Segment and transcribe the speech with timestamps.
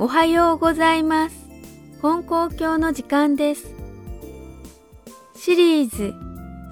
[0.00, 1.34] おはようございます。
[2.00, 3.74] 本校教の時間です。
[5.34, 6.14] シリーズ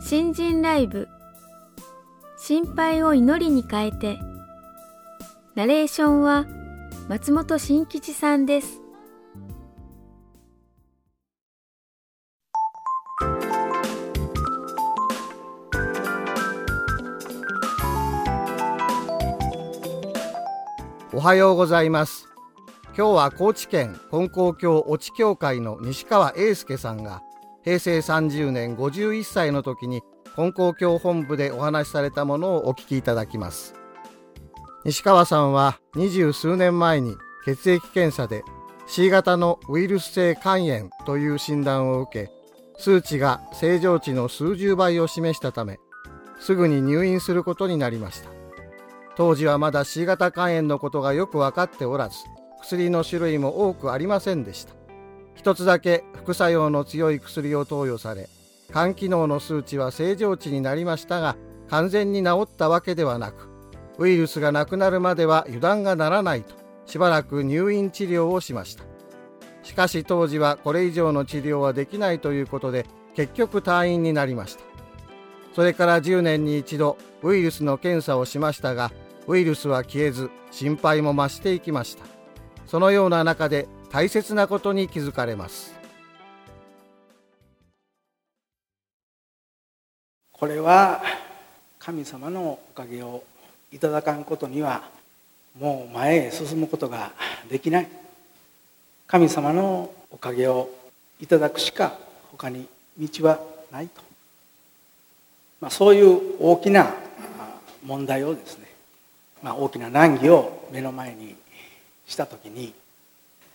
[0.00, 1.08] 新人ライブ
[2.38, 4.16] 心配を祈りに変えて
[5.56, 6.46] ナレーションは
[7.08, 8.80] 松本新吉さんです。
[21.12, 22.35] おはようございます。
[22.96, 27.22] 今日は高知県金光教越智教会の西川英介さんが
[27.62, 30.00] 平成30年51歳の時に
[30.34, 33.74] 金光教本部でお話しされたものをお聞きいただきます。
[34.86, 38.42] 西川さんは二十数年前に血液検査で
[38.86, 42.32] C 型のウイルス性肝炎という診断を受け
[42.78, 45.78] 数値が正常値の数十倍を示したため
[46.40, 48.30] すぐに入院することになりました。
[49.16, 52.16] 当時はまだ C 型肝炎のことがよく分かっておらず
[52.62, 54.74] 薬の種類も多くありませんでした。
[55.34, 58.28] 一つだけ副作用の強い薬を投与され
[58.72, 61.36] 肝機能の数値は正常値になりましたが
[61.68, 63.48] 完全に治ったわけではなく
[63.98, 66.54] ウイルスがなくなるまでは油断がならないと
[66.86, 68.84] しばらく入院治療をしました。
[69.62, 74.64] しかし当時はこれ以上の治療はできないということで結局退院になりました。
[75.54, 78.92] それから10年に一度ウイルスの検査をしましたが
[79.26, 82.15] ウイルスは消えず心配も増していきました。
[82.66, 85.74] そのような中で大切なことに気づかれます。
[90.32, 91.02] これは
[91.78, 93.22] 神様のおかげを
[93.72, 94.82] いただかんことには
[95.58, 97.12] もう前へ進むことが
[97.48, 97.88] できない。
[99.06, 100.68] 神様のおかげを
[101.20, 101.96] いただくしか
[102.32, 102.66] 他に
[102.98, 103.38] 道は
[103.70, 104.02] ないと、
[105.60, 106.92] まあ、そういう大きな
[107.84, 108.66] 問題をですね、
[109.42, 111.36] まあ、大きな難儀を目の前に
[112.06, 112.72] した時に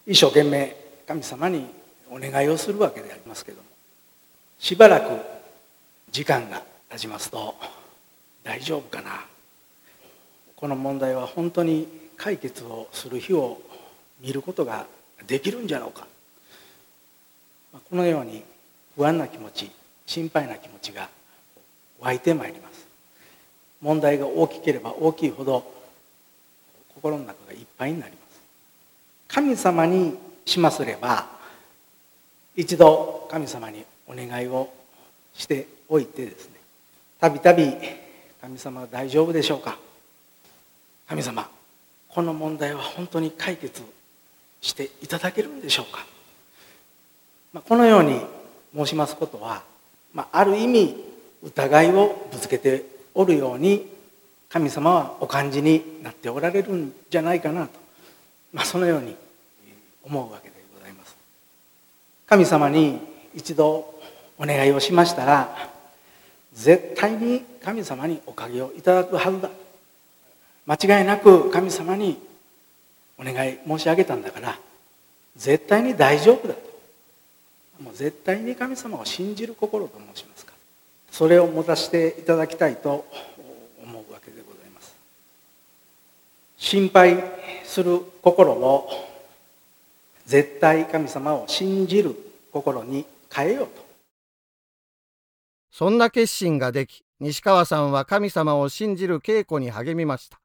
[0.06, 0.76] 一生懸命
[1.08, 1.66] 神様に
[2.09, 3.64] お願いをするわけでありますけども
[4.59, 5.20] しばらく
[6.12, 7.56] 時間が経ちますと
[8.44, 9.26] 大丈夫かな。
[10.56, 11.88] この問題は本当に
[12.18, 13.59] 解決をする日を
[14.20, 14.86] 見ることが
[15.26, 16.06] できるんじゃろうか。
[17.90, 18.44] このように
[18.96, 19.72] 不安な気持ち
[20.06, 21.09] 心配な気持ちが
[22.00, 22.86] 湧いてまいります。
[23.81, 25.64] 問題が大きければ大きいほど
[26.94, 28.21] 心の中がいっぱいになります。
[29.34, 31.25] 神様にしますれば
[32.56, 34.69] 一度神様にお願いを
[35.34, 36.56] しておいてですね
[37.19, 37.74] たびたび
[38.41, 39.78] 神様は大丈夫でしょうか？
[41.08, 41.47] 神様
[42.09, 43.81] この問題は本当に解決
[44.59, 46.06] していただけるんでしょうか、
[47.53, 48.20] まあ、このように
[48.75, 49.64] 申しますことは、
[50.14, 50.96] まあ、ある意味
[51.44, 53.88] 疑いをぶつけておるように
[54.50, 57.81] 神様はお感じになっておられるんじゃないかなと。
[58.54, 59.16] まあ、そのように
[60.04, 61.16] 思うわけでございます。
[62.28, 63.00] 神様に
[63.34, 63.94] 一度
[64.38, 65.70] お願いをしましたら
[66.54, 69.50] 絶対に神様におかげをいただくはずだ。
[70.66, 72.18] 間違いなく神様に
[73.18, 74.58] お願い申し上げたんだから
[75.36, 76.60] 絶対に大丈夫だと。
[77.82, 80.54] もう絶対に神様を信じる心と申しますか。
[81.10, 83.06] それを持たせていただきたいと
[83.84, 84.94] 思うわけでございます。
[86.58, 87.41] 心配
[87.72, 88.90] する心を
[90.26, 92.14] 絶対神様を信じる
[92.52, 93.86] 心に変えようと。
[95.72, 100.42] そんな決心ができ西川さんは神様を信じる稽古に励みました。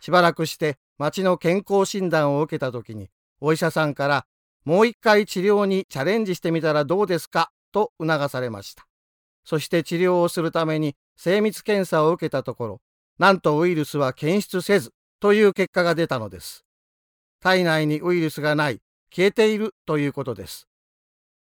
[0.00, 3.10] しばらくして町の健康診断を受けた時に
[3.40, 4.26] お医者さんから
[4.64, 8.86] もう一回治療にチャレンジしてみたらどうですかと促されました。
[9.44, 12.80] そして治療をするために精密検査を受けたところ
[13.18, 16.64] なんとウイルスは検出せずという結果が出たのです。
[17.40, 18.80] 体内にウイルスがない、
[19.14, 20.66] 消えているということです。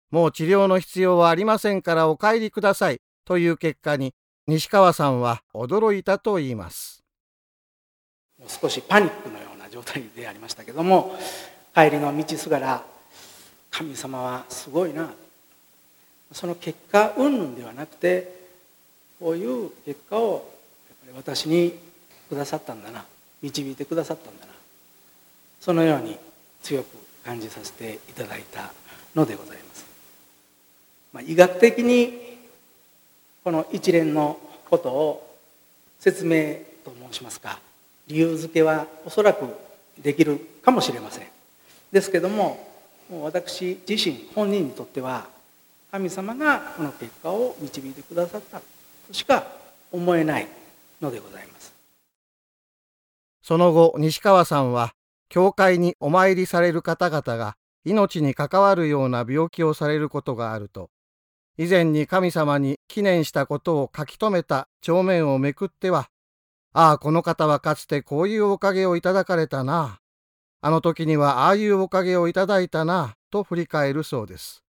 [0.10, 4.14] もう治療の必要はありませんからお帰りくださいという結果に
[4.48, 7.04] 西川さんは驚いたと言います。
[8.40, 11.18] もう少しパニックのような状態でありましたけども
[11.74, 12.86] 帰りの道すがら
[13.72, 15.10] 神様はすごいな
[16.32, 18.48] その結果云々ではなくて
[19.20, 20.54] こういう結果を
[21.06, 21.74] やっぱり私に
[22.30, 23.06] くださったんだな
[23.42, 24.52] 導いてくださったんだな。
[25.60, 26.18] そのように
[26.64, 26.96] 強く
[27.26, 28.72] 感じさせていただいた
[29.16, 29.86] のでございます、
[31.12, 32.38] まあ、医学的に
[33.44, 34.40] この一連の
[34.70, 35.38] ことを
[36.00, 36.56] 説明
[36.86, 37.60] と申しますか
[38.08, 39.46] 理由付けはおそらく
[40.00, 41.28] できるかもしれません。
[41.92, 42.66] ですけども
[43.10, 45.28] もう私自身本人にとっては
[45.92, 48.64] 神様がこの結果を導いてくださったと
[49.12, 49.48] しか
[49.92, 50.48] 思えない
[51.02, 51.77] のでございます。
[53.48, 54.92] その後西川さんは
[55.30, 57.56] 教会にお参りされる方々が
[57.86, 60.90] 命に関わるような病気をされることがあると、
[61.58, 66.10] 以前に神様に記念したことを書き留めた帳面をめくっては、
[66.74, 70.00] ああ、この方はかつてこういうおかげをいただかれたな。
[70.60, 74.62] あの時にはああいうおかげをいただいたな、と振り返るそうです。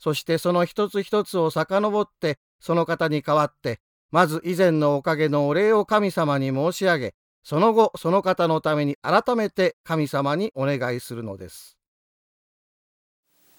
[0.00, 3.78] そしてその一つ一つを遡ってその方に代わって
[4.10, 7.14] まず以前のおかげのお礼を神様に申し上げ
[7.50, 11.76] その後その方のために改めて神様にお願いするのです。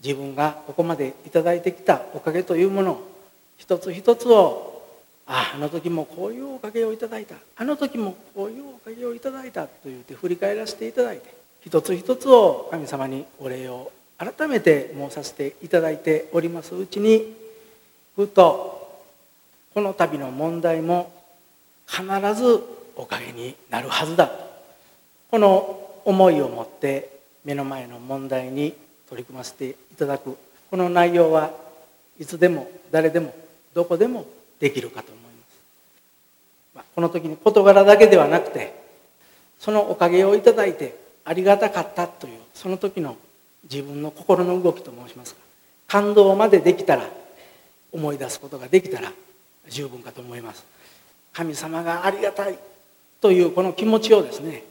[0.01, 3.01] 自分がここまでいただいてきたおかげというもの
[3.57, 4.81] 一つ一つを
[5.27, 7.35] ああの時もこういうおかげをいただいた。
[7.57, 9.63] あの時もこういうおかげをいただいた。
[9.63, 11.35] と言って振り返らせていただいて
[11.65, 17.35] 一つ一つを神様にお礼を改めて申させていただいておりますうちに
[18.15, 19.03] ふと
[19.73, 21.11] この度の問題も
[21.87, 22.05] 必
[22.35, 24.27] ずおかげになるはずだ。
[24.27, 24.33] と
[25.31, 28.73] この思いを持って目の前の問題に
[29.09, 30.37] 取り組ませていただく。
[30.69, 31.51] この内容は
[32.19, 33.33] いつでも誰でも
[33.73, 34.25] どこでも
[34.59, 35.23] できるかと思い
[36.75, 38.73] ます、この時に事柄だけではなくて
[39.59, 40.95] そのおかげをいただいて
[41.25, 43.17] ありがたかったというその時の
[43.69, 45.41] 自分の心の動きと申しますか。
[45.87, 47.09] 感動までできたら
[47.91, 49.11] 思い出すことができたら
[49.67, 50.63] 十分かと思います。
[51.33, 52.57] 神様がありがたい。
[53.21, 54.63] というこの気持ちをですね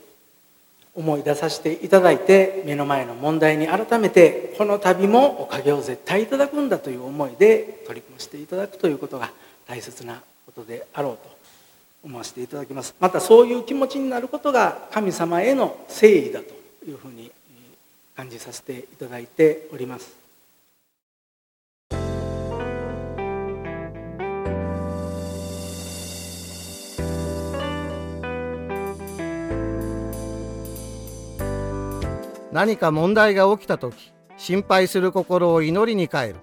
[0.93, 9.31] 思い出させていただいて目の前の問題に改めてこの旅もおかげを絶対いただくんだという思いで取り組ませていただくということが
[9.67, 11.31] 大切なことであろうと
[12.03, 12.93] 思わせていただきます。
[12.99, 16.53] またそういう気持ちになることが神様への誠意だと
[16.85, 17.31] いうふうに
[18.17, 20.20] 感じさせていただいております。
[32.51, 36.35] 何か問題が起きた時心配する心を祈りに変える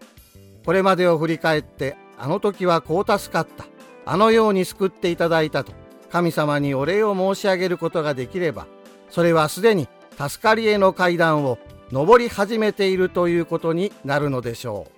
[0.64, 3.66] これまでを振り返ってあの時はこう助かった
[4.04, 5.72] あのように救っていただいたと
[6.10, 8.66] 神様にお礼を申し上げることができれば
[9.10, 9.88] それはすでに
[10.18, 11.58] 助かりへの階段を
[11.92, 14.97] 上り始めているということになるのでしょう。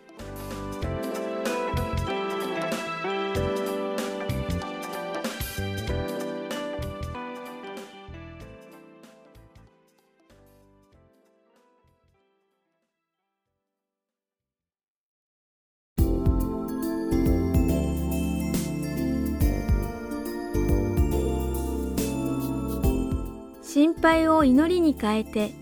[23.80, 25.54] 心配を祈りに変えて。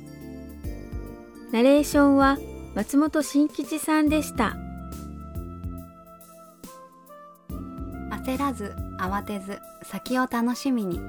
[1.53, 2.37] ナレーションは
[2.75, 4.57] 松本新吉さんでした。
[8.11, 11.01] 焦らず慌てず先を楽しみに。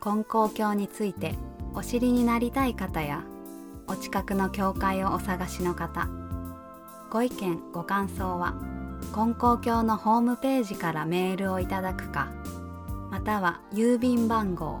[0.00, 1.36] 金光教について
[1.76, 3.22] お知りになりたい方や
[3.86, 6.08] お近くの教会をお探しの方
[7.08, 8.54] ご意見ご感想は
[9.12, 12.28] 金光教のホームページからメールをいただくか
[13.10, 14.80] または郵便番号